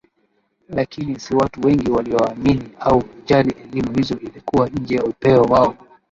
Lakini 0.69 1.19
si 1.19 1.35
watu 1.35 1.61
wengi 1.61 1.91
walioamini 1.91 2.69
au 2.79 3.03
kujali 3.05 3.55
elimu 3.63 3.95
hizo 3.95 4.15
ilikuwa 4.15 4.69
nje 4.69 4.95
ya 4.95 5.03
upeo 5.03 5.41
wao 5.41 5.75